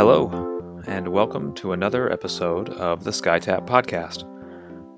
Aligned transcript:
Hello, 0.00 0.82
and 0.86 1.08
welcome 1.08 1.52
to 1.56 1.72
another 1.72 2.10
episode 2.10 2.70
of 2.70 3.04
the 3.04 3.10
SkyTap 3.10 3.66
podcast. 3.66 4.24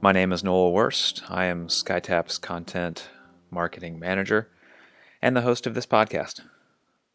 My 0.01 0.12
name 0.12 0.30
is 0.30 0.45
Noel 0.45 0.73
Wurst. 0.73 1.25
I 1.29 1.46
am 1.46 1.67
SkyTap's 1.67 2.39
content 2.39 3.09
marketing 3.51 3.99
manager 3.99 4.49
and 5.20 5.34
the 5.34 5.41
host 5.41 5.66
of 5.66 5.75
this 5.75 5.87
podcast. 5.87 6.43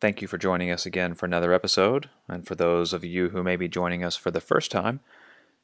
Thank 0.02 0.22
you 0.22 0.28
for 0.28 0.38
joining 0.38 0.70
us 0.70 0.86
again 0.86 1.14
for 1.14 1.28
another 1.28 1.54
episode. 1.54 2.10
And 2.28 2.46
for 2.46 2.56
those 2.56 2.92
of 2.92 3.06
you 3.06 3.30
who 3.30 3.42
may 3.42 3.56
be 3.56 3.70
joining 3.70 4.04
us 4.04 4.18
for 4.18 4.32
the 4.32 4.42
first 4.42 4.70
time, 4.70 5.00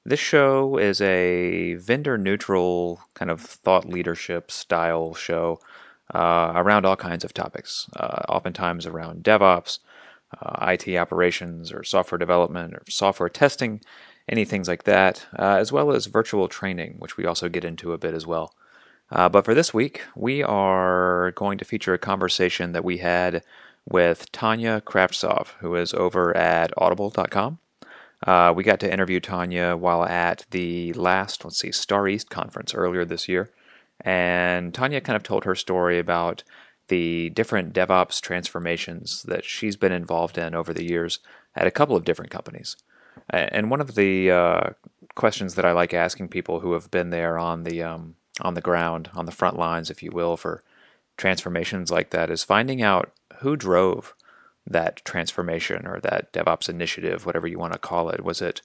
this 0.05 0.21
show 0.21 0.77
is 0.77 1.01
a 1.01 1.73
vendor 1.73 2.17
neutral 2.17 3.01
kind 3.15 3.31
of 3.31 3.41
thought 3.41 3.83
leadership 3.83 4.49
style 4.49 5.13
show 5.13 5.59
uh, 6.15 6.53
around 6.55 6.85
all 6.85 6.95
kinds 6.95 7.25
of 7.25 7.33
topics, 7.33 7.89
uh, 7.97 8.21
oftentimes 8.29 8.85
around 8.85 9.25
DevOps, 9.25 9.79
uh, 10.41 10.71
IT 10.71 10.95
operations, 10.97 11.71
or 11.71 11.83
software 11.83 12.17
development, 12.17 12.73
or 12.73 12.83
software 12.89 13.29
testing, 13.29 13.81
any 14.27 14.45
things 14.45 14.67
like 14.67 14.83
that, 14.83 15.25
uh, 15.37 15.57
as 15.59 15.71
well 15.71 15.91
as 15.91 16.05
virtual 16.05 16.47
training, 16.47 16.95
which 16.99 17.17
we 17.17 17.25
also 17.25 17.49
get 17.49 17.65
into 17.65 17.93
a 17.93 17.97
bit 17.97 18.13
as 18.13 18.25
well. 18.25 18.53
Uh, 19.11 19.29
but 19.29 19.45
for 19.45 19.53
this 19.53 19.73
week, 19.73 20.01
we 20.15 20.41
are 20.41 21.31
going 21.31 21.57
to 21.57 21.65
feature 21.65 21.93
a 21.93 21.99
conversation 21.99 22.71
that 22.71 22.83
we 22.83 22.97
had 22.97 23.43
with 23.87 24.31
Tanya 24.31 24.81
Kravtsov, 24.81 25.47
who 25.59 25.75
is 25.75 25.93
over 25.93 26.35
at 26.35 26.71
audible.com. 26.77 27.59
Uh, 28.25 28.53
we 28.55 28.63
got 28.63 28.79
to 28.79 28.91
interview 28.91 29.19
Tanya 29.19 29.75
while 29.75 30.05
at 30.05 30.45
the 30.51 30.93
last, 30.93 31.43
let's 31.43 31.59
see, 31.59 31.71
STAREAST 31.71 32.29
conference 32.29 32.73
earlier 32.73 33.03
this 33.03 33.27
year. 33.27 33.49
And 34.01 34.73
Tanya 34.73 35.01
kind 35.01 35.15
of 35.15 35.23
told 35.23 35.43
her 35.43 35.55
story 35.55 35.99
about 35.99 36.43
the 36.87 37.29
different 37.29 37.73
DevOps 37.73 38.21
transformations 38.21 39.23
that 39.23 39.45
she's 39.45 39.75
been 39.75 39.91
involved 39.91 40.37
in 40.37 40.53
over 40.53 40.73
the 40.73 40.85
years 40.85 41.19
at 41.55 41.67
a 41.67 41.71
couple 41.71 41.95
of 41.95 42.03
different 42.03 42.31
companies. 42.31 42.75
And 43.29 43.69
one 43.69 43.81
of 43.81 43.95
the 43.95 44.31
uh, 44.31 44.69
questions 45.15 45.55
that 45.55 45.65
I 45.65 45.71
like 45.71 45.93
asking 45.93 46.29
people 46.29 46.59
who 46.59 46.73
have 46.73 46.91
been 46.91 47.09
there 47.09 47.37
on 47.37 47.63
the 47.63 47.83
um, 47.83 48.15
on 48.41 48.55
the 48.55 48.61
ground, 48.61 49.09
on 49.13 49.25
the 49.25 49.31
front 49.31 49.57
lines, 49.57 49.89
if 49.89 50.01
you 50.01 50.11
will, 50.11 50.35
for 50.35 50.63
transformations 51.17 51.91
like 51.91 52.09
that, 52.09 52.31
is 52.31 52.43
finding 52.43 52.81
out 52.81 53.11
who 53.37 53.55
drove 53.55 54.15
that 54.65 55.03
transformation 55.05 55.85
or 55.85 55.99
that 55.99 56.33
DevOps 56.33 56.69
initiative, 56.69 57.25
whatever 57.25 57.47
you 57.47 57.59
want 57.59 57.73
to 57.73 57.79
call 57.79 58.09
it. 58.09 58.23
Was 58.23 58.41
it, 58.41 58.61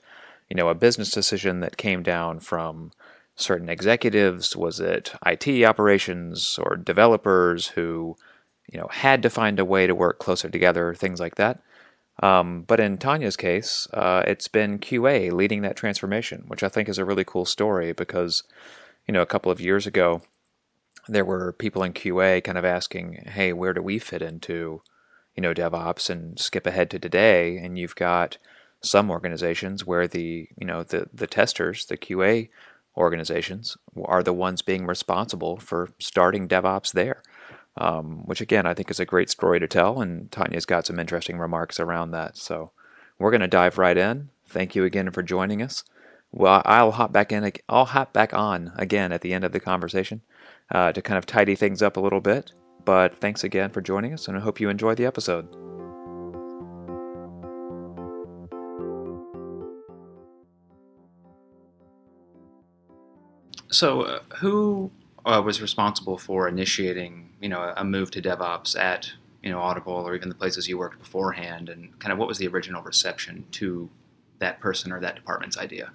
you 0.49 0.57
know, 0.57 0.69
a 0.69 0.75
business 0.75 1.11
decision 1.11 1.61
that 1.61 1.77
came 1.77 2.03
down 2.03 2.41
from 2.41 2.93
certain 3.41 3.69
executives? 3.69 4.57
Was 4.57 4.81
it 4.81 5.13
IT 5.25 5.65
operations 5.65 6.59
or 6.61 6.77
developers 6.77 7.69
who, 7.69 8.17
you 8.71 8.79
know, 8.79 8.89
had 8.91 9.23
to 9.23 9.31
find 9.31 9.59
a 9.59 9.65
way 9.65 9.87
to 9.87 9.95
work 9.95 10.19
closer 10.19 10.49
together, 10.49 10.95
things 10.95 11.21
like 11.21 11.37
that? 11.37 11.61
Um, 12.21 12.63
but 12.67 12.81
in 12.81 12.99
Tanya's 12.99 13.37
case, 13.37 13.87
uh, 13.93 14.25
it's 14.27 14.49
been 14.49 14.79
QA 14.79 15.33
leading 15.33 15.63
that 15.63 15.77
transformation, 15.77 16.45
which 16.49 16.63
I 16.63 16.69
think 16.69 16.89
is 16.89 16.99
a 16.99 17.05
really 17.05 17.25
cool 17.25 17.45
story 17.45 17.93
because, 17.93 18.43
you 19.07 19.15
know, 19.15 19.23
a 19.23 19.27
couple 19.27 19.53
of 19.53 19.61
years 19.61 19.87
ago, 19.87 20.23
there 21.07 21.25
were 21.25 21.53
people 21.53 21.83
in 21.83 21.93
QA 21.93 22.43
kind 22.43 22.59
of 22.59 22.65
asking, 22.65 23.25
"Hey, 23.29 23.53
where 23.53 23.73
do 23.73 23.81
we 23.81 23.99
fit 23.99 24.21
into, 24.21 24.83
you 25.37 25.43
know, 25.43 25.55
DevOps?" 25.55 26.11
And 26.11 26.39
skip 26.39 26.67
ahead 26.67 26.91
to 26.91 26.99
today, 26.99 27.57
and 27.57 27.79
you've 27.79 27.97
got 27.97 28.37
some 28.83 29.11
organizations 29.11 29.87
where 29.87 30.07
the, 30.09 30.49
you 30.59 30.67
know, 30.67 30.83
the 30.83 31.09
the 31.13 31.27
testers, 31.27 31.87
the 31.87 31.97
QA 31.97 32.49
organizations, 32.99 33.77
are 34.05 34.23
the 34.23 34.33
ones 34.35 34.61
being 34.61 34.87
responsible 34.87 35.57
for 35.59 35.91
starting 35.99 36.49
DevOps 36.49 36.93
there. 36.93 37.23
Um, 37.81 38.27
which 38.27 38.41
again 38.41 38.67
I 38.67 38.75
think 38.75 38.91
is 38.91 38.99
a 38.99 39.05
great 39.05 39.31
story 39.31 39.61
to 39.61 39.69
tell, 39.69 40.01
and 40.01 40.33
Tanya's 40.33 40.67
got 40.67 40.85
some 40.85 40.99
interesting 40.99 41.39
remarks 41.39 41.79
around 41.79 42.11
that. 42.11 42.37
So 42.37 42.73
we're 43.21 43.31
going 43.31 43.41
to 43.41 43.47
dive 43.47 43.79
right 43.79 43.97
in. 43.97 44.31
Thank 44.49 44.75
you 44.75 44.85
again 44.85 45.13
for 45.13 45.23
joining 45.23 45.63
us. 45.63 45.85
Well, 46.33 46.61
I'll 46.65 46.91
hop 46.91 47.13
back 47.13 47.31
in. 47.31 47.53
I'll 47.69 47.85
hop 47.85 48.13
back 48.13 48.35
on 48.35 48.73
again 48.77 49.13
at 49.13 49.21
the 49.21 49.33
end 49.33 49.45
of 49.45 49.53
the 49.53 49.61
conversation 49.61 50.23
uh, 50.73 50.93
to 50.93 51.03
kind 51.03 51.19
of 51.19 51.27
tidy 51.27 51.55
things 51.55 51.81
up 51.81 51.97
a 51.97 52.01
little 52.01 52.21
bit. 52.21 52.53
But 52.85 53.21
thanks 53.21 53.45
again 53.45 53.71
for 53.71 53.81
joining 53.81 54.13
us, 54.13 54.29
and 54.29 54.37
I 54.37 54.41
hope 54.41 54.61
you 54.61 54.69
enjoy 54.69 54.95
the 54.95 55.07
episode. 55.07 55.68
So, 63.71 64.03
uh, 64.03 64.21
who 64.39 64.91
uh, 65.25 65.43
was 65.45 65.61
responsible 65.61 66.19
for 66.19 66.49
initiating, 66.49 67.31
you 67.41 67.49
know, 67.49 67.73
a 67.77 67.85
move 67.85 68.11
to 68.13 68.23
DevOps 68.23 68.79
at, 68.79 69.13
you 69.43 69.51
know, 69.51 69.61
Audible 69.61 69.93
or 69.93 70.15
even 70.15 70.29
the 70.29 70.35
places 70.35 70.69
you 70.69 70.79
worked 70.79 70.99
beforehand, 70.99 71.69
and 71.69 71.99
kind 71.99 72.13
of 72.13 72.19
what 72.19 72.29
was 72.29 72.39
the 72.39 72.49
original 72.49 72.83
reception 72.83 73.45
to 73.53 73.91
that 74.39 74.61
person 74.61 74.93
or 74.93 75.01
that 75.01 75.17
department's 75.17 75.59
idea? 75.59 75.91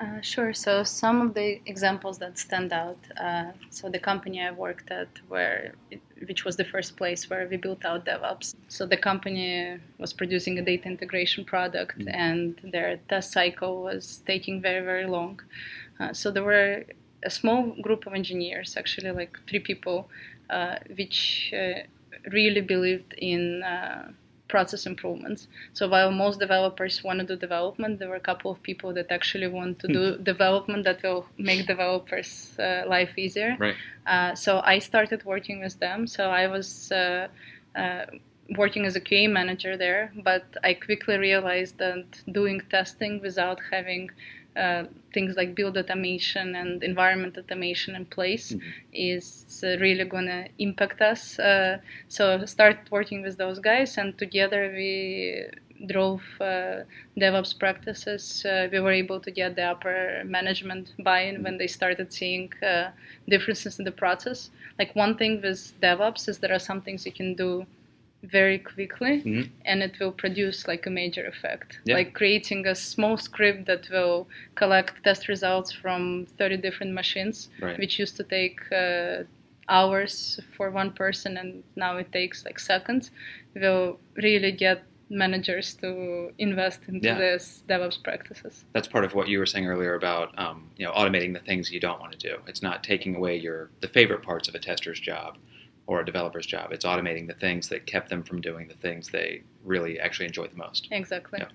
Uh, 0.00 0.20
sure. 0.20 0.52
So 0.52 0.82
some 0.82 1.20
of 1.20 1.34
the 1.34 1.60
examples 1.66 2.18
that 2.18 2.38
stand 2.38 2.72
out. 2.72 2.98
Uh, 3.20 3.52
so 3.70 3.88
the 3.88 3.98
company 3.98 4.42
I 4.42 4.50
worked 4.50 4.90
at, 4.90 5.08
where 5.28 5.74
it, 5.90 6.00
which 6.26 6.44
was 6.44 6.56
the 6.56 6.64
first 6.64 6.96
place 6.96 7.28
where 7.28 7.46
we 7.46 7.56
built 7.56 7.84
out 7.84 8.06
DevOps. 8.06 8.54
So 8.68 8.86
the 8.86 8.96
company 8.96 9.78
was 9.98 10.12
producing 10.12 10.58
a 10.58 10.62
data 10.62 10.88
integration 10.88 11.44
product, 11.44 11.98
mm-hmm. 11.98 12.08
and 12.08 12.58
their 12.72 12.96
test 13.08 13.32
cycle 13.32 13.82
was 13.82 14.22
taking 14.26 14.62
very 14.62 14.84
very 14.84 15.06
long. 15.06 15.40
Uh, 16.00 16.12
so 16.12 16.30
there 16.30 16.44
were 16.44 16.84
a 17.22 17.30
small 17.30 17.74
group 17.82 18.06
of 18.06 18.14
engineers, 18.14 18.76
actually 18.76 19.10
like 19.10 19.38
three 19.48 19.60
people, 19.60 20.08
uh, 20.50 20.76
which 20.96 21.52
uh, 21.56 21.80
really 22.30 22.60
believed 22.60 23.14
in 23.18 23.62
process 24.52 24.82
improvements. 24.92 25.48
So 25.72 25.82
while 25.94 26.10
most 26.24 26.38
developers 26.46 26.94
want 27.06 27.18
to 27.20 27.26
do 27.32 27.36
development, 27.48 27.92
there 27.98 28.10
were 28.12 28.20
a 28.24 28.28
couple 28.30 28.50
of 28.54 28.58
people 28.70 28.90
that 28.98 29.08
actually 29.18 29.50
want 29.58 29.72
to 29.82 29.88
do 29.98 30.02
hmm. 30.04 30.22
development 30.32 30.80
that 30.88 30.98
will 31.04 31.24
make 31.48 31.60
developers' 31.74 32.32
uh, 32.58 32.84
life 32.94 33.12
easier. 33.24 33.52
Right. 33.66 33.78
Uh, 34.12 34.34
so 34.44 34.50
I 34.74 34.76
started 34.90 35.20
working 35.34 35.58
with 35.64 35.76
them. 35.84 35.98
So 36.16 36.22
I 36.42 36.44
was. 36.54 36.68
Uh, 37.02 37.28
uh 37.82 38.06
working 38.62 38.84
as 38.88 38.94
a 38.96 39.04
QA 39.08 39.24
manager 39.40 39.72
there, 39.84 40.04
but 40.30 40.44
I 40.68 40.70
quickly 40.86 41.16
realized 41.28 41.74
that 41.84 42.06
doing 42.38 42.58
testing 42.76 43.14
without 43.26 43.58
having 43.74 44.04
uh, 44.56 44.84
things 45.14 45.36
like 45.36 45.54
build 45.54 45.76
automation 45.78 46.54
and 46.54 46.82
environment 46.82 47.36
automation 47.38 47.94
in 47.94 48.04
place 48.04 48.52
mm-hmm. 48.52 48.68
is 48.92 49.62
uh, 49.64 49.78
really 49.78 50.04
going 50.04 50.26
to 50.26 50.46
impact 50.58 51.00
us. 51.00 51.38
Uh, 51.38 51.78
so 52.08 52.44
start 52.44 52.78
working 52.90 53.22
with 53.22 53.38
those 53.38 53.58
guys, 53.58 53.96
and 53.96 54.18
together 54.18 54.72
we 54.74 55.46
drove 55.86 56.22
uh, 56.40 56.84
DevOps 57.18 57.58
practices. 57.58 58.44
Uh, 58.44 58.68
we 58.70 58.78
were 58.78 58.92
able 58.92 59.20
to 59.20 59.30
get 59.30 59.56
the 59.56 59.62
upper 59.62 60.22
management 60.24 60.92
buy-in 61.02 61.36
mm-hmm. 61.36 61.44
when 61.44 61.58
they 61.58 61.66
started 61.66 62.12
seeing 62.12 62.52
differences 63.28 63.78
in 63.78 63.84
the 63.84 63.92
process. 63.92 64.50
Like 64.78 64.94
one 64.94 65.16
thing 65.16 65.40
with 65.42 65.72
DevOps 65.80 66.28
is 66.28 66.38
there 66.38 66.52
are 66.52 66.58
some 66.58 66.82
things 66.82 67.06
you 67.06 67.12
can 67.12 67.34
do 67.34 67.66
very 68.22 68.58
quickly 68.58 69.20
mm-hmm. 69.22 69.50
and 69.64 69.82
it 69.82 69.98
will 69.98 70.12
produce 70.12 70.68
like 70.68 70.86
a 70.86 70.90
major 70.90 71.26
effect 71.26 71.80
yeah. 71.84 71.94
like 71.94 72.14
creating 72.14 72.66
a 72.66 72.74
small 72.74 73.16
script 73.16 73.66
that 73.66 73.88
will 73.90 74.28
collect 74.54 75.02
test 75.02 75.26
results 75.26 75.72
from 75.72 76.26
30 76.38 76.58
different 76.58 76.92
machines 76.92 77.48
right. 77.60 77.78
which 77.78 77.98
used 77.98 78.16
to 78.16 78.22
take 78.22 78.60
uh, 78.72 79.24
hours 79.68 80.38
for 80.56 80.70
one 80.70 80.92
person 80.92 81.36
and 81.36 81.64
now 81.74 81.96
it 81.96 82.12
takes 82.12 82.44
like 82.44 82.60
seconds 82.60 83.10
will 83.54 83.98
really 84.16 84.52
get 84.52 84.84
managers 85.12 85.74
to 85.74 86.32
invest 86.38 86.80
into 86.88 87.06
yeah. 87.06 87.18
this 87.18 87.62
DevOps 87.68 88.02
practices. 88.02 88.64
That's 88.72 88.88
part 88.88 89.04
of 89.04 89.14
what 89.14 89.28
you 89.28 89.38
were 89.38 89.46
saying 89.46 89.66
earlier 89.66 89.94
about 89.94 90.36
um, 90.38 90.70
you 90.76 90.86
know 90.86 90.92
automating 90.92 91.34
the 91.34 91.40
things 91.40 91.70
you 91.70 91.80
don't 91.80 92.00
want 92.00 92.12
to 92.12 92.18
do. 92.18 92.38
It's 92.46 92.62
not 92.62 92.82
taking 92.82 93.14
away 93.14 93.36
your 93.36 93.70
the 93.80 93.88
favorite 93.88 94.22
parts 94.22 94.48
of 94.48 94.54
a 94.54 94.58
tester's 94.58 94.98
job 94.98 95.36
or 95.86 96.00
a 96.00 96.04
developer's 96.04 96.46
job. 96.46 96.72
It's 96.72 96.84
automating 96.84 97.26
the 97.26 97.34
things 97.34 97.68
that 97.68 97.86
kept 97.86 98.08
them 98.08 98.22
from 98.22 98.40
doing 98.40 98.68
the 98.68 98.74
things 98.74 99.08
they 99.08 99.42
really 99.64 99.98
actually 99.98 100.26
enjoy 100.26 100.46
the 100.46 100.56
most. 100.56 100.88
Exactly. 100.90 101.40
Yeah. 101.40 101.48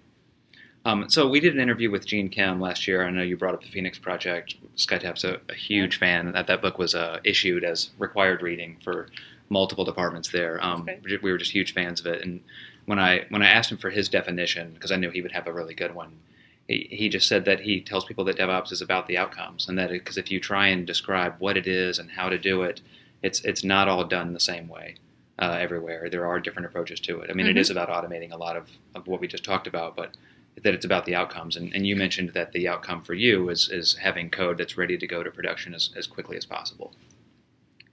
Um, 0.85 1.09
so 1.09 1.27
we 1.27 1.39
did 1.39 1.53
an 1.53 1.59
interview 1.59 1.91
with 1.91 2.05
Gene 2.05 2.29
Kim 2.29 2.61
last 2.61 2.87
year. 2.87 3.05
I 3.05 3.09
know 3.09 3.21
you 3.21 3.35
brought 3.35 3.53
up 3.53 3.61
the 3.61 3.69
Phoenix 3.69 3.99
Project. 3.99 4.55
SkyTap's 4.77 5.23
a, 5.23 5.39
a 5.49 5.53
huge 5.53 5.99
fan. 5.99 6.31
That 6.31 6.47
that 6.47 6.61
book 6.61 6.77
was 6.77 6.95
uh, 6.95 7.19
issued 7.23 7.63
as 7.63 7.89
required 7.99 8.41
reading 8.41 8.77
for 8.83 9.07
multiple 9.49 9.85
departments 9.85 10.29
there. 10.29 10.63
Um, 10.63 10.87
we 11.21 11.31
were 11.31 11.37
just 11.37 11.51
huge 11.51 11.73
fans 11.73 11.99
of 11.99 12.05
it. 12.05 12.21
And 12.21 12.41
when 12.85 12.99
I 12.99 13.25
when 13.29 13.41
I 13.41 13.49
asked 13.49 13.71
him 13.71 13.77
for 13.77 13.89
his 13.89 14.07
definition, 14.07 14.71
because 14.73 14.91
I 14.91 14.95
knew 14.95 15.09
he 15.09 15.21
would 15.21 15.33
have 15.33 15.47
a 15.47 15.53
really 15.53 15.73
good 15.73 15.93
one, 15.93 16.19
he, 16.67 16.87
he 16.89 17.09
just 17.09 17.27
said 17.27 17.45
that 17.45 17.61
he 17.61 17.81
tells 17.81 18.05
people 18.05 18.23
that 18.25 18.37
DevOps 18.37 18.71
is 18.71 18.81
about 18.81 19.07
the 19.07 19.17
outcomes, 19.17 19.67
and 19.67 19.77
that 19.77 19.89
because 19.89 20.17
if 20.17 20.31
you 20.31 20.39
try 20.39 20.67
and 20.67 20.87
describe 20.87 21.35
what 21.39 21.57
it 21.57 21.67
is 21.67 21.99
and 21.99 22.11
how 22.11 22.29
to 22.29 22.37
do 22.37 22.61
it, 22.61 22.81
it's 23.23 23.41
it's 23.41 23.63
not 23.63 23.87
all 23.87 24.03
done 24.03 24.33
the 24.33 24.39
same 24.39 24.67
way 24.67 24.95
uh, 25.39 25.57
everywhere. 25.59 26.09
There 26.09 26.25
are 26.25 26.39
different 26.39 26.65
approaches 26.65 26.99
to 27.01 27.21
it. 27.21 27.29
I 27.29 27.33
mean, 27.33 27.45
mm-hmm. 27.45 27.57
it 27.57 27.61
is 27.61 27.69
about 27.69 27.89
automating 27.89 28.31
a 28.31 28.37
lot 28.37 28.55
of, 28.55 28.69
of 28.95 29.07
what 29.07 29.19
we 29.19 29.27
just 29.27 29.43
talked 29.43 29.67
about, 29.67 29.95
but 29.95 30.15
that 30.63 30.73
it's 30.73 30.85
about 30.85 31.05
the 31.05 31.15
outcomes. 31.15 31.55
And, 31.55 31.73
and 31.73 31.85
you 31.85 31.95
mentioned 31.95 32.31
that 32.33 32.51
the 32.51 32.67
outcome 32.67 33.03
for 33.03 33.13
you 33.13 33.49
is, 33.49 33.69
is 33.69 33.95
having 33.97 34.29
code 34.29 34.57
that's 34.57 34.77
ready 34.77 34.97
to 34.97 35.07
go 35.07 35.21
to 35.21 35.29
production 35.29 35.75
as, 35.75 35.91
as 35.95 36.07
quickly 36.07 36.37
as 36.37 36.45
possible. 36.45 36.93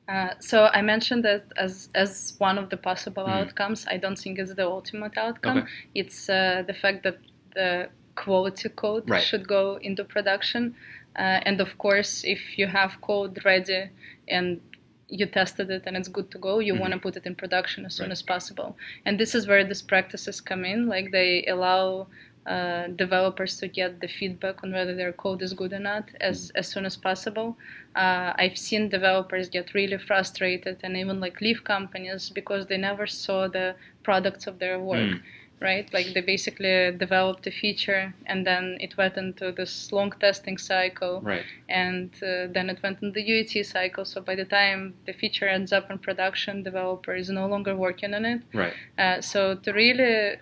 Uh, 0.08 0.30
so 0.38 0.66
I 0.72 0.82
mentioned 0.82 1.24
that 1.24 1.44
as 1.56 1.88
as 1.94 2.34
one 2.38 2.58
of 2.58 2.68
the 2.68 2.76
possible 2.76 3.24
mm-hmm. 3.24 3.48
outcomes. 3.48 3.86
I 3.88 3.96
don't 3.96 4.18
think 4.18 4.38
it's 4.38 4.54
the 4.54 4.66
ultimate 4.66 5.16
outcome. 5.16 5.58
Okay. 5.58 5.68
It's 5.94 6.28
uh, 6.28 6.62
the 6.66 6.74
fact 6.74 7.04
that 7.04 7.18
the 7.54 7.88
quality 8.14 8.68
code 8.68 9.08
Right. 9.08 9.22
should 9.22 9.48
go 9.48 9.78
into 9.80 10.04
production. 10.04 10.74
Uh, 11.16 11.40
and 11.46 11.60
of 11.60 11.78
course, 11.78 12.22
if 12.24 12.58
you 12.58 12.66
have 12.66 13.00
code 13.00 13.44
ready 13.44 13.90
and 14.28 14.60
you 15.08 15.26
tested 15.26 15.70
it 15.70 15.82
and 15.86 15.96
it's 15.96 16.08
good 16.08 16.30
to 16.30 16.38
go, 16.38 16.58
you 16.58 16.74
Mhm. 16.74 16.80
want 16.80 16.92
to 16.94 16.98
put 16.98 17.16
it 17.16 17.26
in 17.26 17.34
production 17.34 17.84
as 17.86 17.94
soon 17.94 18.06
Right. 18.06 18.12
as 18.12 18.22
possible. 18.22 18.76
And 19.04 19.18
this 19.18 19.34
is 19.34 19.46
where 19.46 19.64
these 19.64 19.82
practices 19.82 20.40
come 20.40 20.64
in. 20.64 20.86
Like 20.88 21.10
they 21.12 21.44
allow 21.46 22.08
uh, 22.46 22.88
developers 22.88 23.56
to 23.56 23.66
get 23.66 24.00
the 24.00 24.06
feedback 24.06 24.62
on 24.62 24.70
whether 24.70 24.94
their 24.94 25.12
code 25.12 25.40
is 25.40 25.54
good 25.54 25.72
or 25.72 25.78
not 25.78 26.10
as, 26.20 26.52
as 26.54 26.68
soon 26.68 26.84
as 26.84 26.94
possible. 26.94 27.56
Uh, 27.94 28.34
I've 28.36 28.58
seen 28.58 28.90
developers 28.90 29.48
get 29.48 29.72
really 29.72 29.96
frustrated 29.96 30.76
and 30.82 30.94
even 30.94 31.20
like 31.20 31.40
leave 31.40 31.64
companies 31.64 32.28
because 32.28 32.66
they 32.66 32.76
never 32.76 33.06
saw 33.06 33.48
the 33.48 33.76
products 34.02 34.46
of 34.46 34.58
their 34.58 34.78
work. 34.78 34.98
Mm. 35.00 35.22
Right, 35.60 35.88
like 35.94 36.12
they 36.12 36.20
basically 36.20 36.92
developed 36.96 37.46
a 37.46 37.50
feature 37.50 38.12
and 38.26 38.46
then 38.46 38.76
it 38.80 38.96
went 38.98 39.16
into 39.16 39.50
this 39.52 39.92
long 39.92 40.12
testing 40.20 40.58
cycle, 40.58 41.20
Right. 41.22 41.44
and 41.68 42.10
uh, 42.22 42.48
then 42.52 42.68
it 42.68 42.82
went 42.82 43.00
into 43.02 43.14
the 43.18 43.26
UAT 43.26 43.64
cycle. 43.64 44.04
So 44.04 44.20
by 44.20 44.34
the 44.34 44.44
time 44.44 44.94
the 45.06 45.12
feature 45.14 45.48
ends 45.48 45.72
up 45.72 45.90
in 45.90 45.98
production, 45.98 46.62
developer 46.64 47.14
is 47.14 47.30
no 47.30 47.46
longer 47.46 47.74
working 47.74 48.12
on 48.14 48.24
it. 48.26 48.42
Right. 48.52 48.74
Uh, 48.98 49.20
so 49.22 49.54
to 49.54 49.72
really, 49.72 50.36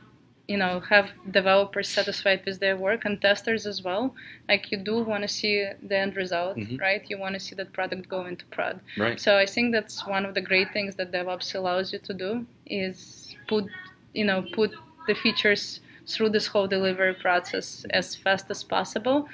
you 0.48 0.56
know, 0.56 0.80
have 0.80 1.10
developers 1.30 1.88
satisfied 1.88 2.40
with 2.44 2.58
their 2.58 2.76
work 2.76 3.04
and 3.04 3.20
testers 3.20 3.64
as 3.66 3.82
well, 3.84 4.14
like 4.48 4.72
you 4.72 4.78
do 4.78 5.04
want 5.04 5.22
to 5.22 5.28
see 5.28 5.68
the 5.88 5.96
end 5.96 6.16
result, 6.16 6.56
Mhm. 6.56 6.80
right? 6.80 7.02
You 7.08 7.18
want 7.18 7.34
to 7.34 7.40
see 7.40 7.54
that 7.56 7.72
product 7.72 8.08
go 8.08 8.26
into 8.26 8.44
prod. 8.46 8.80
Right. 8.98 9.20
So 9.20 9.38
I 9.38 9.46
think 9.46 9.72
that's 9.72 10.04
one 10.06 10.24
of 10.26 10.34
the 10.34 10.40
great 10.40 10.72
things 10.72 10.96
that 10.96 11.12
DevOps 11.12 11.54
allows 11.54 11.92
you 11.92 12.00
to 12.00 12.14
do 12.14 12.44
is 12.66 13.36
put, 13.46 13.66
you 14.14 14.24
know, 14.24 14.42
put 14.52 14.72
the 15.06 15.14
features 15.14 15.80
through 16.06 16.30
this 16.30 16.48
whole 16.48 16.66
delivery 16.66 17.14
process 17.14 17.84
as 17.90 18.14
fast 18.16 18.50
as 18.50 18.62
possible, 18.64 19.28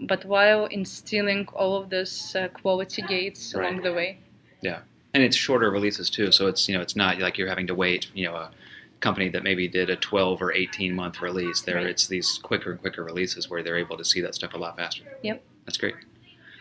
but 0.00 0.24
while 0.24 0.66
instilling 0.66 1.46
all 1.54 1.76
of 1.76 1.90
these 1.90 2.34
uh, 2.34 2.48
quality 2.48 3.02
gates 3.02 3.54
Right. 3.54 3.68
along 3.70 3.82
the 3.82 3.92
way. 3.92 4.18
Yeah, 4.62 4.80
and 5.12 5.22
it's 5.22 5.36
shorter 5.36 5.70
releases 5.70 6.08
too, 6.10 6.32
so 6.32 6.46
it's 6.46 6.68
you 6.68 6.74
know 6.74 6.80
it's 6.82 6.96
not 6.96 7.18
like 7.18 7.36
you're 7.38 7.48
having 7.48 7.66
to 7.68 7.74
wait. 7.74 8.10
You 8.14 8.26
know, 8.26 8.34
a 8.36 8.50
company 9.00 9.28
that 9.28 9.42
maybe 9.42 9.68
did 9.68 9.90
a 9.90 9.96
12 9.96 10.40
or 10.40 10.52
18 10.52 10.94
month 10.94 11.20
release. 11.20 11.60
There, 11.60 11.76
Right. 11.76 11.86
it's 11.86 12.06
these 12.06 12.38
quicker 12.42 12.70
and 12.72 12.80
quicker 12.80 13.04
releases 13.04 13.50
where 13.50 13.62
they're 13.62 13.76
able 13.76 13.98
to 13.98 14.04
see 14.04 14.20
that 14.22 14.34
stuff 14.34 14.54
a 14.54 14.58
lot 14.58 14.76
faster. 14.78 15.04
Yep. 15.22 15.42
That's 15.66 15.76
great. 15.76 15.94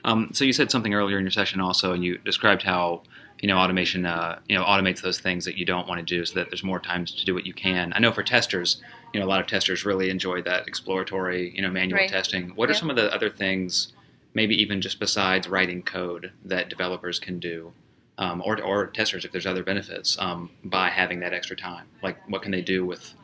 Um, 0.03 0.29
so 0.33 0.43
you 0.43 0.51
said 0.51 0.69
something 0.69 0.93
earlier 0.93 1.17
in 1.17 1.23
your 1.23 1.31
session 1.31 1.61
also, 1.61 1.93
and 1.93 2.03
you 2.03 2.17
described 2.17 2.63
how 2.63 3.03
you 3.43 3.47
know 3.47 3.57
automation 3.57 4.05
uh, 4.05 4.39
you 4.47 4.57
know 4.57 4.63
automates 4.63 5.01
those 5.01 5.19
things 5.19 5.43
that 5.43 5.57
you 5.57 5.65
don't 5.65 5.85
want 5.85 5.99
to 5.99 6.05
do, 6.05 6.23
so 6.23 6.35
that 6.35 6.49
there's 6.49 6.63
more 6.63 6.79
times 6.79 7.11
to 7.11 7.25
do 7.25 7.33
what 7.33 7.45
you 7.45 7.53
can. 7.53 7.91
I 7.93 7.99
know 7.99 8.13
for 8.13 8.23
testers, 8.23 8.81
you 9.13 9.19
know 9.19 9.25
a 9.25 9.31
lot 9.33 9.41
of 9.41 9.47
testers 9.47 9.83
really 9.83 10.09
enjoy 10.09 10.41
that 10.43 10.65
exploratory 10.65 11.51
you 11.53 11.61
know 11.61 11.69
manual 11.69 11.99
Right. 11.99 12.09
testing. 12.09 12.51
What 12.55 12.69
are 12.69 12.73
some 12.73 12.89
of 12.89 12.95
the 12.95 13.13
other 13.13 13.29
things, 13.29 13.91
maybe 14.33 14.55
even 14.55 14.79
just 14.79 14.97
besides 14.97 15.49
writing 15.49 15.83
code, 15.83 16.31
that 16.45 16.69
developers 16.69 17.19
can 17.19 17.37
do? 17.39 17.73
Um, 18.17 18.43
or, 18.45 18.61
or 18.61 18.87
testers, 18.87 19.25
if 19.25 19.31
there's 19.31 19.47
other 19.47 19.63
benefits, 19.63 20.19
um, 20.19 20.51
by 20.63 20.89
having 20.89 21.19
that 21.21 21.33
extra 21.33 21.55
time. 21.55 21.87
Like, 22.03 22.17
what 22.29 22.43
can 22.43 22.51
they 22.51 22.61
do 22.61 22.85
with 22.85 23.15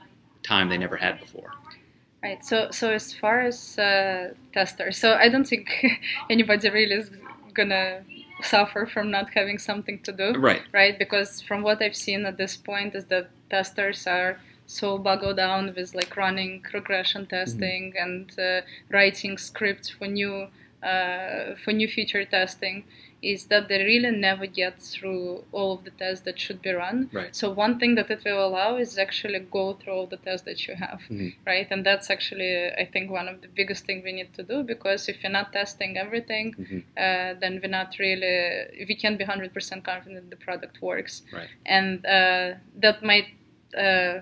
time 0.42 0.68
they 0.68 0.80
never 0.80 0.98
had 0.98 1.19
before? 1.19 1.51
Right. 2.24 2.44
So, 2.44 2.72
so 2.72 2.89
as 2.92 3.13
far 3.13 3.42
as 3.42 3.77
uh, 3.77 4.33
testers, 4.51 4.98
so 4.98 5.13
I 5.13 5.30
don't 5.30 5.48
think 5.48 5.69
anybody 6.30 6.72
really 6.72 6.95
is 6.95 7.12
gonna 7.54 8.04
suffer 8.44 8.86
from 8.86 9.12
not 9.12 9.30
having 9.36 9.57
something 9.57 10.00
to 10.03 10.12
do, 10.12 10.33
Right. 10.33 10.62
right? 10.71 10.97
Because 10.97 11.41
from 11.41 11.62
what 11.62 11.81
I've 11.81 11.95
seen 11.95 12.25
at 12.25 12.38
this 12.38 12.56
point 12.56 12.95
is 12.95 13.06
that 13.06 13.30
testers 13.50 14.07
are 14.07 14.39
so 14.65 14.97
bogged 14.97 15.38
down 15.38 15.74
with 15.75 15.95
like 15.95 16.15
running 16.15 16.63
regression 16.74 17.25
testing 17.25 17.94
and 18.00 18.38
uh, 18.39 18.62
writing 18.89 19.38
scripts 19.38 19.89
for 19.89 20.07
new 20.07 20.47
uh, 20.83 21.56
for 21.63 21.74
new 21.74 21.88
feature 21.88 22.24
testing 22.24 22.83
is 23.21 23.45
that 23.48 23.68
they 23.68 23.83
really 23.83 24.12
never 24.12 24.45
get 24.45 24.81
through 24.81 25.44
all 25.51 25.74
of 25.74 25.83
the 25.83 25.92
tests 25.92 26.24
that 26.25 26.39
should 26.39 26.62
be 26.62 26.71
run. 26.71 27.10
Right. 27.12 27.36
So 27.36 27.50
one 27.51 27.77
thing 27.80 27.95
that 27.95 28.10
it 28.10 28.21
will 28.24 28.45
allow 28.48 28.77
is 28.77 28.98
actually 28.98 29.39
go 29.39 29.74
through 29.74 29.94
all 29.94 30.07
the 30.07 30.18
tests 30.18 30.45
that 30.45 30.68
you 30.68 30.75
have, 30.75 31.01
Mhm. 31.10 31.36
right? 31.45 31.68
And 31.69 31.86
that's 31.86 32.10
actually 32.10 32.54
I 32.83 32.86
think 32.86 33.12
one 33.12 33.27
of 33.27 33.42
the 33.42 33.50
biggest 33.50 33.86
thing 33.86 34.01
we 34.04 34.13
need 34.13 34.33
to 34.36 34.44
do 34.44 34.63
because 34.63 35.10
if 35.10 35.21
you're 35.21 35.31
not 35.42 35.51
testing 35.51 35.98
everything, 35.98 36.54
Mhm. 36.56 36.83
uh, 37.06 37.33
then 37.42 37.60
we're 37.62 37.75
not 37.81 37.89
really 38.00 38.86
we 38.88 38.95
can't 38.95 39.18
be 39.18 39.25
hundred 39.25 39.54
percent 39.54 39.83
confident 39.83 40.30
the 40.30 40.38
product 40.48 40.81
works, 40.81 41.24
Right. 41.33 41.50
and 41.65 42.06
uh, 42.06 42.48
that 42.86 43.04
might. 43.04 43.27
Uh, 43.77 44.22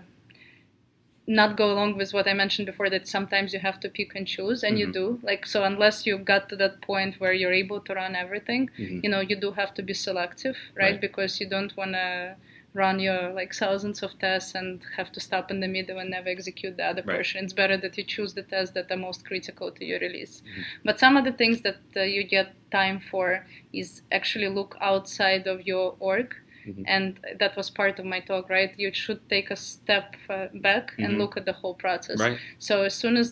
not 1.27 1.57
go 1.57 1.71
along 1.71 1.97
with 1.97 2.13
what 2.13 2.27
I 2.27 2.33
mentioned 2.33 2.65
before 2.67 2.89
that 2.89 3.05
sometimes 3.07 3.53
you 3.53 3.59
have 3.59 3.79
to 3.81 3.89
pick 3.89 4.15
and 4.15 4.25
choose 4.25 4.63
and 4.63 4.79
you 4.79 4.87
Mhm. 4.87 4.93
do 4.93 5.19
like 5.23 5.45
so 5.45 5.63
unless 5.65 6.05
you 6.07 6.17
got 6.17 6.47
to 6.49 6.55
that 6.55 6.79
point 6.81 7.19
where 7.19 7.33
you're 7.33 7.51
able 7.65 7.81
to 7.81 7.93
run 7.93 8.15
everything 8.15 8.69
Mhm. 8.77 9.03
you 9.03 9.09
know 9.09 9.19
you 9.19 9.35
do 9.35 9.51
have 9.51 9.73
to 9.73 9.83
be 9.83 9.93
selective 9.93 10.57
right, 10.75 10.91
Right. 10.91 11.01
because 11.01 11.31
you 11.41 11.47
don't 11.55 11.75
want 11.75 11.93
to 11.93 12.35
run 12.73 12.99
your 12.99 13.21
like 13.39 13.53
thousands 13.53 14.03
of 14.03 14.11
tests 14.19 14.53
and 14.55 14.81
have 14.95 15.11
to 15.11 15.19
stop 15.19 15.49
in 15.51 15.59
the 15.59 15.67
middle 15.67 15.97
and 15.99 16.09
never 16.11 16.29
execute 16.29 16.77
the 16.77 16.85
other 16.91 17.01
Right. 17.03 17.15
portion 17.15 17.43
it's 17.43 17.53
better 17.61 17.75
that 17.83 17.97
you 17.97 18.03
choose 18.15 18.33
the 18.33 18.43
tests 18.53 18.73
that 18.75 18.89
are 18.91 18.97
most 19.09 19.25
critical 19.25 19.67
to 19.77 19.83
your 19.89 19.99
release 19.99 20.35
Mhm. 20.43 20.63
but 20.87 20.99
some 20.99 21.17
of 21.17 21.23
the 21.25 21.31
things 21.41 21.57
that 21.61 21.79
uh, 21.97 22.01
you 22.15 22.23
get 22.23 22.47
time 22.71 22.99
for 23.11 23.45
is 23.73 24.01
actually 24.11 24.47
look 24.59 24.77
outside 24.79 25.43
of 25.47 25.57
your 25.71 25.95
org 25.99 26.29
Mhm. 26.67 26.83
and 26.95 27.07
that 27.41 27.53
was 27.59 27.67
part 27.81 27.95
of 27.99 28.05
my 28.13 28.19
talk 28.29 28.45
right 28.49 28.71
you 28.83 28.89
should 29.03 29.21
take 29.29 29.47
a 29.51 29.55
step 29.55 30.07
uh, 30.29 30.47
back 30.67 30.85
Mhm. 30.93 31.03
and 31.05 31.11
look 31.21 31.33
at 31.39 31.45
the 31.49 31.53
whole 31.61 31.75
process 31.85 32.19
Right. 32.19 32.37
so 32.67 32.73
as 32.89 32.93
soon 33.01 33.15
as 33.17 33.27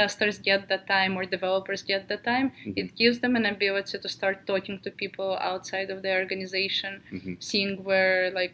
testers 0.00 0.36
get 0.50 0.60
the 0.72 0.78
time 0.96 1.12
or 1.18 1.24
developers 1.36 1.80
get 1.92 2.02
the 2.12 2.18
time, 2.32 2.46
Mhm. 2.52 2.72
it 2.82 2.88
gives 3.00 3.16
them 3.20 3.34
an 3.40 3.46
ability 3.54 3.96
to 4.04 4.08
start 4.18 4.36
talking 4.50 4.76
to 4.84 4.90
people 5.02 5.30
outside 5.50 5.88
of 5.94 5.98
their 6.04 6.18
organization, 6.24 6.92
Mhm. 7.10 7.32
seeing 7.50 7.72
where 7.88 8.30
like 8.40 8.52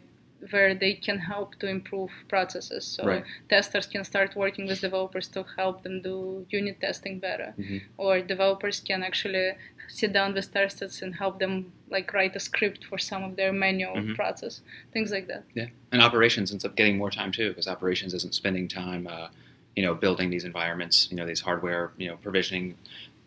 where 0.51 0.73
they 0.75 0.93
can 0.93 1.19
help 1.19 1.55
to 1.59 1.67
improve 1.67 2.11
processes. 2.27 2.85
So 2.85 3.05
Right. 3.05 3.23
testers 3.49 3.87
can 3.87 4.03
start 4.03 4.35
working 4.35 4.65
with 4.67 4.81
developers 4.81 5.27
to 5.29 5.45
help 5.57 5.83
them 5.83 6.01
do 6.01 6.45
unit 6.49 6.79
testing 6.81 7.19
better, 7.19 7.53
Mhm. 7.57 7.81
or 7.97 8.21
developers 8.21 8.79
can 8.79 9.03
actually 9.03 9.53
sit 9.87 10.11
down 10.13 10.33
with 10.33 10.51
testers 10.51 11.01
and 11.01 11.15
help 11.15 11.39
them 11.39 11.71
like 11.89 12.13
write 12.13 12.35
a 12.35 12.39
script 12.39 12.83
for 12.85 12.97
some 12.97 13.23
of 13.23 13.35
their 13.35 13.53
manual 13.53 13.95
Mhm. 13.97 14.15
process, 14.15 14.61
things 14.91 15.11
like 15.11 15.27
that. 15.27 15.43
Yeah, 15.53 15.67
and 15.91 16.01
operations 16.01 16.51
ends 16.51 16.65
up 16.65 16.75
getting 16.75 16.97
more 16.97 17.11
time 17.11 17.31
too, 17.31 17.49
because 17.49 17.67
operations 17.67 18.13
isn't 18.13 18.33
spending 18.33 18.67
time, 18.67 19.07
uh, 19.07 19.27
you 19.75 19.83
know, 19.83 19.93
building 19.95 20.29
these 20.29 20.45
environments, 20.45 21.07
you 21.11 21.17
know, 21.17 21.25
these 21.25 21.41
hardware, 21.41 21.91
you 21.97 22.07
know, 22.07 22.17
provisioning, 22.17 22.77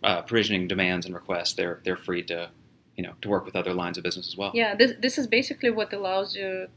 uh, 0.02 0.22
provisioning 0.22 0.66
demands 0.68 1.06
and 1.06 1.14
requests. 1.14 1.54
They're 1.54 1.80
they're 1.84 1.96
free 2.08 2.22
to, 2.24 2.50
you 2.96 3.02
know, 3.04 3.14
to 3.22 3.28
work 3.28 3.44
with 3.44 3.54
other 3.56 3.74
lines 3.74 3.96
of 3.98 4.04
business 4.04 4.26
as 4.28 4.36
well. 4.36 4.52
Yeah, 4.54 4.74
this 4.74 4.92
this 5.00 5.18
is 5.18 5.26
basically 5.26 5.70
what 5.70 5.92
allows 5.92 6.34
you 6.36 6.68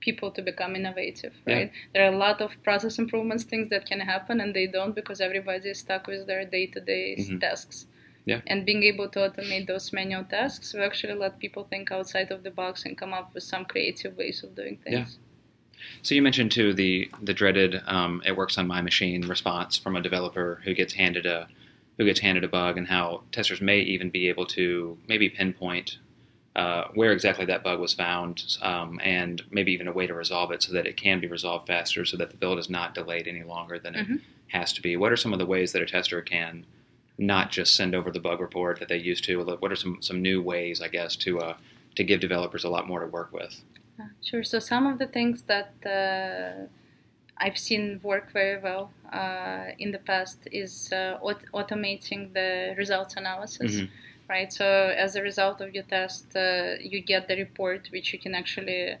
people 0.00 0.30
to 0.30 0.42
become 0.42 0.76
innovative, 0.76 1.34
Yeah. 1.46 1.54
right? 1.54 1.72
There 1.92 2.04
are 2.04 2.12
a 2.12 2.16
lot 2.16 2.40
of 2.40 2.50
process 2.62 2.98
improvements 2.98 3.44
things 3.44 3.70
that 3.70 3.86
can 3.86 4.00
happen 4.00 4.40
and 4.40 4.54
they 4.54 4.66
don't 4.66 4.94
because 4.94 5.20
everybody 5.20 5.70
is 5.70 5.78
stuck 5.78 6.06
with 6.06 6.26
their 6.26 6.44
day-to-day 6.44 7.16
Mhm. 7.18 7.40
tasks. 7.40 7.86
Yeah. 8.24 8.40
And 8.46 8.66
being 8.66 8.82
able 8.82 9.08
to 9.10 9.18
automate 9.20 9.66
those 9.66 9.92
manual 9.92 10.24
tasks 10.24 10.74
will 10.74 10.84
actually 10.84 11.14
let 11.14 11.38
people 11.38 11.64
think 11.64 11.90
outside 11.92 12.30
of 12.30 12.42
the 12.42 12.50
box 12.50 12.84
and 12.84 12.96
come 12.98 13.12
up 13.14 13.32
with 13.34 13.44
some 13.44 13.64
creative 13.64 14.16
ways 14.16 14.42
of 14.42 14.54
doing 14.54 14.76
things 14.78 14.94
Yeah. 14.96 15.04
things. 15.04 15.18
So 16.02 16.14
you 16.14 16.22
mentioned 16.22 16.52
too 16.52 16.72
the 16.72 17.08
the 17.22 17.34
dreaded 17.34 17.80
um, 17.86 18.22
"it 18.26 18.36
works 18.36 18.58
on 18.58 18.66
my 18.66 18.80
machine" 18.80 19.22
response 19.28 19.76
from 19.76 19.94
a 19.96 20.00
developer 20.02 20.60
who 20.64 20.74
gets 20.74 20.94
handed 20.94 21.26
a 21.26 21.48
who 21.98 22.04
gets 22.04 22.20
handed 22.20 22.44
a 22.44 22.48
bug, 22.48 22.76
and 22.76 22.88
how 22.88 23.22
testers 23.32 23.60
may 23.60 23.80
even 23.80 24.10
be 24.10 24.28
able 24.28 24.44
to 24.46 24.98
maybe 25.08 25.28
pinpoint 25.30 25.98
uh, 26.56 26.88
where 26.94 27.12
exactly 27.12 27.44
that 27.44 27.62
bug 27.62 27.78
was 27.78 27.92
found, 27.92 28.56
um, 28.62 28.98
and 29.04 29.42
maybe 29.50 29.72
even 29.72 29.88
a 29.88 29.92
way 29.92 30.06
to 30.06 30.14
resolve 30.14 30.50
it 30.50 30.62
so 30.62 30.72
that 30.72 30.86
it 30.86 30.96
can 30.96 31.20
be 31.20 31.26
resolved 31.26 31.66
faster, 31.66 32.04
so 32.04 32.16
that 32.16 32.30
the 32.30 32.36
build 32.36 32.58
is 32.58 32.70
not 32.70 32.94
delayed 32.94 33.28
any 33.28 33.42
longer 33.44 33.78
than 33.78 33.94
Mhm. 33.94 34.14
it 34.16 34.20
has 34.48 34.72
to 34.72 34.80
be. 34.82 34.96
What 34.96 35.12
are 35.12 35.16
some 35.18 35.32
of 35.34 35.38
the 35.38 35.46
ways 35.46 35.72
that 35.72 35.82
a 35.82 35.86
tester 35.86 36.20
can 36.22 36.64
not 37.18 37.50
just 37.50 37.76
send 37.76 37.94
over 37.94 38.10
the 38.10 38.20
bug 38.20 38.40
report 38.40 38.78
that 38.80 38.88
they 38.88 38.96
used 38.96 39.24
to? 39.24 39.42
What 39.44 39.70
are 39.72 39.76
some 39.76 39.98
some 40.00 40.22
new 40.22 40.42
ways, 40.42 40.80
I 40.80 40.88
guess, 40.88 41.14
to 41.16 41.40
uh, 41.40 41.56
to 41.96 42.04
give 42.04 42.20
developers 42.20 42.64
a 42.64 42.70
lot 42.70 42.86
more 42.86 43.00
to 43.00 43.06
work 43.06 43.32
with? 43.32 43.62
Uh, 44.00 44.04
Sure. 44.22 44.44
So 44.44 44.58
some 44.58 44.86
of 44.86 44.98
the 44.98 45.06
things 45.06 45.42
that 45.52 45.72
uh, 45.84 46.66
I've 47.38 47.58
seen 47.58 48.00
work 48.02 48.32
very 48.32 48.58
well 48.60 48.92
uh, 49.12 49.66
in 49.78 49.90
the 49.92 49.98
past 49.98 50.38
is 50.52 50.90
uh, 50.92 51.18
aut- 51.20 51.44
automating 51.52 52.32
the 52.32 52.74
results 52.78 53.16
analysis. 53.16 53.72
Mhm. 53.82 53.88
Right. 54.28 54.52
So 54.52 54.64
as 54.96 55.14
a 55.14 55.22
result 55.22 55.60
of 55.60 55.72
your 55.74 55.84
test, 55.84 56.34
uh, 56.34 56.74
you 56.80 57.00
get 57.00 57.28
the 57.28 57.36
report 57.36 57.88
which 57.92 58.12
you 58.12 58.18
can 58.18 58.34
actually 58.34 58.96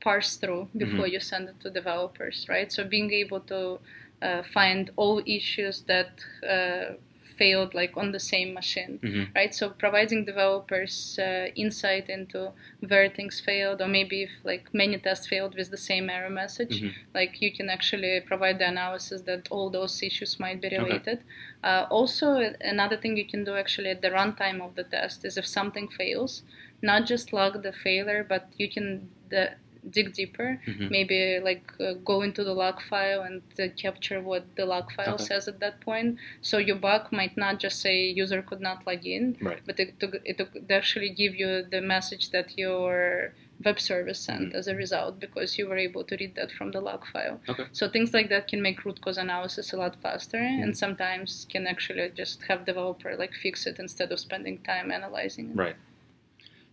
parse 0.00 0.36
through 0.36 0.68
before 0.76 1.06
Mhm. 1.06 1.12
you 1.12 1.20
send 1.20 1.48
it 1.48 1.60
to 1.60 1.70
developers. 1.70 2.46
Right. 2.48 2.72
So 2.72 2.84
being 2.84 3.12
able 3.12 3.40
to 3.52 3.78
uh, 4.22 4.42
find 4.42 4.90
all 4.96 5.22
issues 5.26 5.82
that 5.82 6.24
uh, 6.42 6.94
failed 7.38 7.74
like 7.74 7.96
on 7.96 8.12
the 8.12 8.20
same 8.20 8.50
machine, 8.54 8.98
Mhm. 9.02 9.24
right? 9.34 9.54
So 9.54 9.70
providing 9.70 10.24
developers 10.24 11.18
uh, 11.18 11.48
insight 11.54 12.08
into 12.08 12.52
where 12.88 13.08
things 13.08 13.40
failed, 13.40 13.80
or 13.82 13.88
maybe 13.88 14.22
if 14.22 14.30
like 14.44 14.64
many 14.72 14.96
tests 14.98 15.26
failed 15.26 15.54
with 15.58 15.70
the 15.70 15.82
same 15.90 16.06
error 16.10 16.30
message, 16.30 16.82
Mhm. 16.82 16.92
like 17.14 17.32
you 17.42 17.50
can 17.52 17.68
actually 17.70 18.20
provide 18.20 18.58
the 18.58 18.68
analysis 18.68 19.22
that 19.22 19.48
all 19.50 19.68
those 19.70 20.02
issues 20.02 20.38
might 20.40 20.60
be 20.60 20.68
Okay. 20.68 20.78
related. 20.78 21.18
Uh, 21.62 21.86
also, 21.90 22.26
another 22.60 22.96
thing 22.96 23.16
you 23.16 23.26
can 23.26 23.42
do 23.44 23.54
actually 23.56 23.90
at 23.90 24.02
the 24.02 24.10
runtime 24.10 24.60
of 24.66 24.74
the 24.74 24.84
test 24.84 25.24
is 25.24 25.36
if 25.36 25.46
something 25.46 25.88
fails, 25.88 26.42
not 26.82 27.06
just 27.06 27.32
log 27.32 27.62
the 27.62 27.72
failure, 27.72 28.22
but 28.28 28.44
you 28.58 28.68
can 28.68 29.08
the, 29.30 29.44
dig 29.90 30.12
deeper. 30.14 30.60
Mhm. 30.66 30.90
Maybe 30.90 31.40
like 31.40 31.64
uh, 31.80 31.94
go 32.04 32.22
into 32.22 32.42
the 32.44 32.54
log 32.54 32.80
file 32.82 33.22
and 33.22 33.42
uh, 33.58 33.68
capture 33.76 34.20
what 34.20 34.44
the 34.56 34.64
log 34.66 34.90
file 34.92 35.14
Okay. 35.14 35.24
says 35.24 35.48
at 35.48 35.60
that 35.60 35.80
point. 35.80 36.18
So 36.40 36.58
your 36.58 36.76
bug 36.76 37.12
might 37.12 37.36
not 37.36 37.60
just 37.60 37.80
say 37.80 37.96
user 38.08 38.42
could 38.42 38.60
not 38.60 38.86
log 38.86 39.04
in, 39.06 39.36
Right. 39.40 39.60
but 39.66 39.78
it, 39.80 39.94
it 40.24 40.38
would 40.38 40.70
actually 40.70 41.10
give 41.10 41.34
you 41.34 41.62
the 41.62 41.80
message 41.80 42.30
that 42.30 42.56
your 42.58 43.32
web 43.64 43.78
service 43.78 44.18
sent 44.18 44.52
Mhm. 44.52 44.54
as 44.58 44.66
a 44.66 44.74
result 44.74 45.20
because 45.20 45.56
you 45.58 45.68
were 45.68 45.76
able 45.78 46.02
to 46.04 46.16
read 46.16 46.34
that 46.34 46.50
from 46.50 46.72
the 46.72 46.80
log 46.80 47.06
file. 47.12 47.40
Okay. 47.48 47.64
So 47.72 47.88
things 47.88 48.12
like 48.12 48.28
that 48.28 48.48
can 48.48 48.60
make 48.60 48.84
root 48.84 49.00
cause 49.00 49.16
analysis 49.16 49.72
a 49.72 49.76
lot 49.76 49.94
faster 50.02 50.38
Mm-hmm. 50.38 50.62
and 50.62 50.76
sometimes 50.76 51.46
can 51.52 51.66
actually 51.66 52.10
just 52.22 52.42
have 52.48 52.64
developer 52.64 53.16
like 53.16 53.32
fix 53.32 53.66
it 53.66 53.78
instead 53.78 54.10
of 54.12 54.18
spending 54.18 54.58
time 54.58 54.90
analyzing 54.90 55.50
it. 55.50 55.56
Right. 55.56 55.76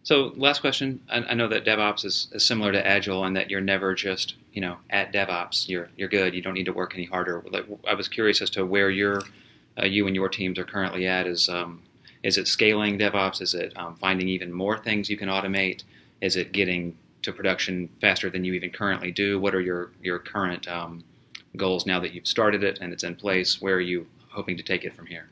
So, 0.04 0.34
last 0.36 0.62
question. 0.62 1.00
I, 1.10 1.18
I 1.18 1.34
know 1.36 1.48
that 1.48 1.64
DevOps 1.64 2.06
is, 2.06 2.28
is 2.32 2.46
similar 2.46 2.72
to 2.72 2.86
Agile 2.86 3.24
in 3.26 3.34
that 3.34 3.52
you're 3.52 3.62
never 3.62 3.94
just, 3.94 4.36
you 4.52 4.62
know, 4.62 4.78
at 4.90 5.14
DevOps. 5.14 5.70
You're 5.70 5.90
you're 5.96 6.10
good. 6.10 6.34
You 6.34 6.42
don't 6.42 6.56
need 6.56 6.66
to 6.66 6.74
work 6.74 6.94
any 6.96 7.06
harder. 7.06 7.44
Like, 7.52 7.66
I 7.88 7.94
was 7.94 8.08
curious 8.08 8.42
as 8.42 8.50
to 8.52 8.66
where 8.66 8.90
your, 8.90 9.22
uh, 9.80 9.86
you 9.86 10.08
and 10.08 10.16
your 10.16 10.30
teams 10.30 10.58
are 10.58 10.66
currently 10.66 11.06
at. 11.06 11.28
Is 11.28 11.50
um, 11.50 11.84
is 12.24 12.38
it 12.38 12.48
scaling 12.48 12.98
DevOps? 12.98 13.42
Is 13.42 13.54
it 13.54 13.74
um, 13.76 13.96
finding 13.96 14.28
even 14.28 14.52
more 14.52 14.78
things 14.78 15.10
you 15.10 15.18
can 15.18 15.30
automate? 15.30 15.84
Is 16.20 16.36
it 16.36 16.52
getting 16.52 16.98
to 17.22 17.32
production 17.32 17.90
faster 18.00 18.30
than 18.30 18.44
you 18.44 18.54
even 18.54 18.72
currently 18.72 19.12
do? 19.12 19.40
What 19.40 19.54
are 19.54 19.62
your 19.62 19.92
your 20.02 20.18
current 20.18 20.68
um, 20.68 21.04
goals 21.58 21.86
now 21.86 22.00
that 22.00 22.14
you've 22.14 22.28
started 22.28 22.64
it 22.64 22.80
and 22.82 22.92
it's 22.92 23.04
in 23.04 23.16
place? 23.16 23.62
Where 23.62 23.76
are 23.76 23.82
you 23.82 24.08
hoping 24.30 24.58
to 24.58 24.64
take 24.64 24.84
it 24.84 24.96
from 24.96 25.06
here? 25.06 25.30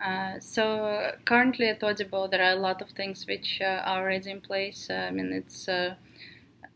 Uh, 0.00 0.38
so 0.40 1.12
currently 1.24 1.68
at 1.68 1.82
Audible, 1.82 2.28
there 2.28 2.42
are 2.42 2.52
a 2.52 2.60
lot 2.60 2.82
of 2.82 2.90
things 2.90 3.26
which 3.26 3.60
uh, 3.60 3.82
are 3.84 4.02
already 4.02 4.30
in 4.30 4.40
place. 4.40 4.88
Uh, 4.90 5.06
I 5.08 5.10
mean, 5.10 5.32
it's 5.32 5.68
uh, 5.68 5.94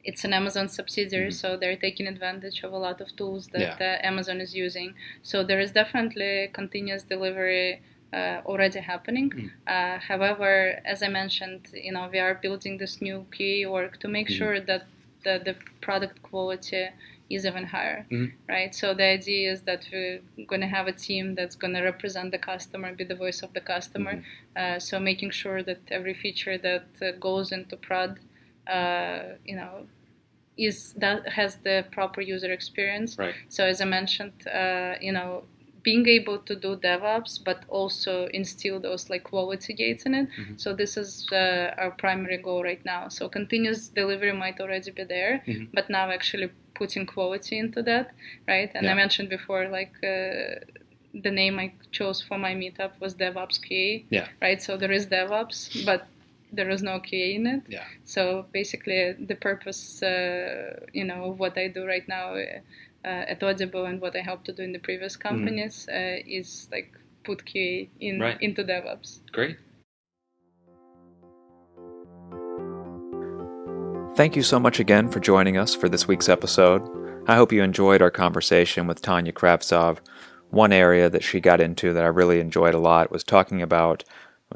it's 0.03 0.25
an 0.25 0.33
Amazon 0.33 0.69
subsidiary, 0.69 1.29
Mhm. 1.31 1.35
so 1.35 1.57
they're 1.59 1.77
taking 1.77 2.07
advantage 2.07 2.63
of 2.65 2.73
a 2.73 2.79
lot 2.79 3.01
of 3.03 3.15
tools 3.17 3.49
that 3.49 3.79
Yeah. 3.81 3.99
uh, 4.03 4.07
Amazon 4.07 4.41
is 4.41 4.55
using. 4.55 4.95
So 5.23 5.45
there 5.45 5.61
is 5.61 5.73
definitely 5.73 6.49
continuous 6.53 7.03
delivery 7.03 7.81
uh, 8.13 8.41
already 8.47 8.81
happening. 8.81 9.31
Mhm. 9.31 9.51
Uh, 9.67 9.99
however, 9.99 10.81
as 10.85 11.03
I 11.03 11.09
mentioned, 11.09 11.69
you 11.75 11.93
know, 11.93 12.09
we 12.11 12.19
are 12.19 12.35
building 12.35 12.79
this 12.79 13.01
new 13.01 13.27
key 13.31 13.67
work 13.67 13.99
to 14.01 14.09
make 14.09 14.29
Mhm. 14.29 14.39
sure 14.39 14.61
that 14.61 14.83
the, 15.25 15.39
the 15.45 15.55
product 15.81 16.23
quality 16.23 16.89
is 17.31 17.47
even 17.47 17.65
higher, 17.65 18.07
Mhm. 18.11 18.33
right? 18.49 18.75
So 18.75 18.87
the 18.95 19.05
idea 19.19 19.53
is 19.53 19.63
that 19.63 19.83
we're 19.93 20.21
going 20.51 20.61
to 20.61 20.67
have 20.77 20.87
a 20.89 20.93
team 21.07 21.35
that's 21.37 21.57
going 21.63 21.75
to 21.75 21.83
represent 21.83 22.31
the 22.33 22.39
customer, 22.39 22.93
be 22.93 23.05
the 23.05 23.15
voice 23.15 23.41
of 23.43 23.51
the 23.55 23.61
customer. 23.61 24.15
Mhm. 24.17 24.25
Uh, 24.61 24.79
so 24.81 24.99
making 25.01 25.31
sure 25.31 25.63
that 25.63 25.81
every 25.91 26.15
feature 26.15 26.59
that 26.59 26.87
uh, 27.03 27.13
goes 27.29 27.53
into 27.53 27.77
prod, 27.77 28.19
uh, 28.67 29.21
you 29.45 29.57
know, 29.57 29.87
is 30.57 30.93
that 30.95 31.27
has 31.29 31.57
the 31.67 31.85
proper 31.91 32.21
user 32.21 32.53
experience. 32.53 33.17
Right. 33.19 33.35
So 33.49 33.65
as 33.65 33.81
I 33.81 33.87
mentioned, 33.87 34.47
uh, 34.47 34.95
you 35.01 35.13
know, 35.13 35.45
being 35.83 36.07
able 36.09 36.39
to 36.41 36.55
do 36.55 36.77
DevOps, 36.77 37.43
but 37.43 37.65
also 37.69 38.27
instill 38.35 38.79
those 38.81 39.09
like 39.09 39.25
quality 39.25 39.73
gates 39.73 40.05
in 40.05 40.13
it. 40.15 40.29
Mhm. 40.39 40.61
So 40.61 40.75
this 40.75 40.97
is 40.99 41.27
uh, 41.33 41.75
our 41.79 41.93
primary 41.93 42.37
goal 42.37 42.63
right 42.63 42.85
now. 42.85 43.09
So 43.09 43.29
continuous 43.31 43.89
delivery 43.89 44.33
might 44.33 44.61
already 44.61 44.91
be 44.91 45.05
there, 45.05 45.43
Mhm. 45.47 45.69
but 45.73 45.89
now 45.89 46.11
actually 46.11 46.51
putting 46.81 47.05
quality 47.15 47.55
into 47.65 47.81
that, 47.91 48.07
right? 48.53 48.71
And 48.77 48.85
Yeah. 48.85 48.93
I 48.93 48.95
mentioned 49.05 49.29
before, 49.39 49.63
like. 49.79 49.95
Uh, 50.03 50.15
the 51.29 51.35
name 51.43 51.55
I 51.65 51.67
chose 51.99 52.19
for 52.29 52.39
my 52.39 52.53
meetup 52.63 52.93
was 53.03 53.13
DevOps 53.23 53.59
QA, 53.67 54.05
Yeah. 54.11 54.29
right? 54.45 54.61
So 54.67 54.71
there 54.83 54.93
is 54.99 55.05
DevOps, 55.17 55.59
but 55.85 56.01
there 56.59 56.71
is 56.75 56.83
no 56.91 56.95
QA 57.09 57.29
in 57.39 57.45
it. 57.55 57.63
Yeah. 57.77 57.85
So 58.15 58.21
basically, 58.59 59.01
the 59.31 59.35
purpose, 59.49 59.83
uh, 60.05 60.87
you 60.99 61.05
know, 61.11 61.21
of 61.31 61.35
what 61.43 61.55
I 61.59 61.67
do 61.79 61.83
right 61.95 62.07
now 62.19 62.27
uh, 63.09 63.33
at 63.33 63.43
Audible 63.43 63.85
and 63.91 63.97
what 64.05 64.15
I 64.15 64.23
helped 64.31 64.45
to 64.51 64.53
do 64.59 64.63
in 64.69 64.73
the 64.73 64.79
previous 64.89 65.15
companies 65.29 65.75
uh, 65.89 66.39
is 66.39 66.69
like 66.75 66.89
put 67.27 67.39
QA 67.45 67.89
in 68.09 68.15
Right. 68.21 68.41
into 68.47 68.63
DevOps. 68.63 69.11
Great. 69.33 69.57
Thank 74.21 74.37
you 74.37 74.43
so 74.43 74.61
much 74.61 74.81
again 74.81 75.09
for 75.09 75.19
joining 75.19 75.57
us 75.57 75.75
for 75.75 75.89
this 75.89 76.07
week's 76.07 76.29
episode. 76.29 76.83
I 77.27 77.37
hope 77.37 77.53
you 77.53 77.63
enjoyed 77.63 78.03
our 78.03 78.11
conversation 78.11 78.87
with 78.87 79.01
Tanya 79.01 79.33
Kravtsov. 79.33 79.97
One 80.51 80.75
area 80.75 81.09
that 81.09 81.25
she 81.25 81.41
got 81.41 81.59
into 81.59 81.95
that 81.95 82.05
I 82.05 82.09
really 82.09 82.39
enjoyed 82.39 82.75
a 82.75 82.79
lot 82.79 83.11
was 83.11 83.25
talking 83.25 83.63
about 83.63 84.05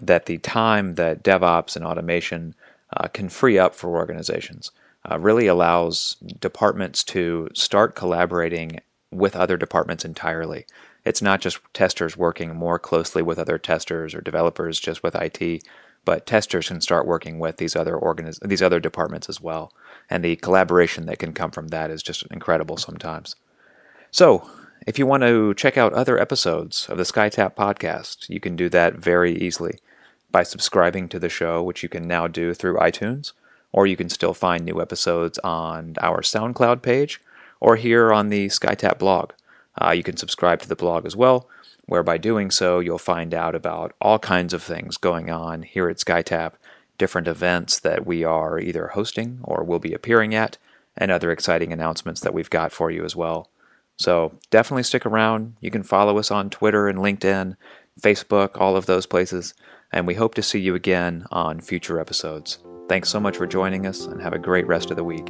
that 0.02 0.26
the 0.26 0.37
time 0.37 0.97
that 0.97 1.25
DevOps 1.25 1.76
and 1.76 1.85
automation 1.87 2.54
uh, 2.94 3.09
can 3.09 3.30
free 3.30 3.59
up 3.59 3.75
for 3.75 3.97
organizations 3.97 4.71
uh, 5.11 5.18
really 5.18 5.47
allows 5.47 6.16
departments 6.40 7.02
to 7.04 7.49
start 7.54 7.94
collaborating 7.94 8.80
with 9.11 9.35
other 9.35 9.56
departments 9.56 10.04
entirely. 10.04 10.66
It's 11.06 11.23
not 11.23 11.40
just 11.40 11.59
testers 11.73 12.18
working 12.18 12.54
more 12.54 12.78
closely 12.78 13.23
with 13.23 13.38
other 13.38 13.56
testers 13.56 14.14
or 14.14 14.21
developers 14.21 14.78
just 14.78 15.02
with 15.02 15.14
IT, 15.14 15.66
but 16.04 16.26
testers 16.26 16.68
can 16.68 16.80
start 16.80 17.06
working 17.06 17.38
with 17.38 17.56
these 17.56 17.76
other 17.76 17.96
organiz- 17.96 18.46
these 18.46 18.62
other 18.62 18.80
departments 18.80 19.28
as 19.28 19.40
well. 19.40 19.73
And 20.11 20.25
the 20.25 20.37
collaboration 20.37 21.06
that 21.06 21.18
can 21.18 21.32
come 21.32 21.50
from 21.50 21.68
that 21.68 21.90
is 21.90 22.02
just 22.02 22.25
incredible 22.30 22.76
sometimes. 22.76 23.37
So, 24.11 24.49
if 24.87 24.99
you 24.99 25.06
want 25.06 25.23
to 25.23 25.54
check 25.54 25.78
out 25.78 25.94
other 25.94 26.18
episodes 26.18 26.88
of 26.88 26.99
the 26.99 27.04
SkyTap 27.04 27.54
podcast, 27.54 28.28
you 28.28 28.38
can 28.38 28.54
do 28.54 28.68
that 28.68 28.94
very 28.94 29.34
easily 29.34 29.78
by 30.30 30.42
subscribing 30.42 31.08
to 31.08 31.18
the 31.18 31.28
show, 31.28 31.62
which 31.62 31.82
you 31.82 31.88
can 31.88 32.06
now 32.06 32.26
do 32.26 32.52
through 32.52 32.76
iTunes, 32.78 33.32
or 33.73 33.87
you 33.87 33.96
can 33.96 34.08
still 34.08 34.34
find 34.34 34.64
new 34.64 34.82
episodes 34.82 35.38
on 35.38 35.94
our 36.00 36.20
SoundCloud 36.20 36.82
page 36.82 37.20
or 37.61 37.76
here 37.76 38.12
on 38.12 38.28
the 38.28 38.49
SkyTap 38.49 38.99
blog. 38.99 39.32
Uh, 39.80 39.90
you 39.90 40.02
can 40.02 40.16
subscribe 40.16 40.61
to 40.61 40.68
the 40.68 40.76
blog 40.76 41.06
as 41.06 41.16
well, 41.16 41.49
where 41.87 42.03
by 42.03 42.19
doing 42.19 42.50
so, 42.50 42.81
you'll 42.81 42.99
find 42.99 43.35
out 43.35 43.55
about 43.55 43.95
all 44.00 44.19
kinds 44.19 44.55
of 44.55 44.62
things 44.62 44.97
going 44.97 45.31
on 45.31 45.62
here 45.62 45.88
at 45.88 45.99
SkyTap, 45.99 46.53
different 46.99 47.29
events 47.29 47.79
that 47.81 48.07
we 48.07 48.25
are 48.25 48.59
either 48.59 48.88
hosting 48.88 49.41
or 49.43 49.64
will 49.64 49.79
be 49.79 49.93
appearing 49.93 50.35
at, 50.35 50.59
and 50.97 51.11
other 51.11 51.31
exciting 51.31 51.73
announcements 51.73 52.21
that 52.21 52.35
we've 52.35 52.50
got 52.50 52.73
for 52.73 52.91
you 52.91 53.05
as 53.05 53.17
well. 53.17 53.50
So 53.97 54.38
definitely 54.50 54.83
stick 54.83 55.07
around. 55.07 55.57
You 55.61 55.71
can 55.71 55.83
follow 55.83 56.19
us 56.19 56.31
on 56.31 56.50
Twitter 56.50 56.88
and 56.88 56.99
LinkedIn, 56.99 57.57
Facebook, 58.00 58.61
all 58.61 58.76
of 58.76 58.87
those 58.87 59.07
places, 59.07 59.55
and 59.93 60.07
we 60.07 60.14
hope 60.14 60.35
to 60.35 60.43
see 60.43 60.61
you 60.61 60.75
again 60.75 61.26
on 61.31 61.61
future 61.61 62.00
episodes. 62.00 62.59
Thanks 62.88 63.09
so 63.09 63.21
much 63.21 63.37
for 63.37 63.47
joining 63.47 63.87
us 63.87 64.07
and 64.07 64.21
have 64.21 64.33
a 64.33 64.38
great 64.38 64.67
rest 64.67 64.91
of 64.91 64.97
the 64.97 65.05
week. 65.05 65.29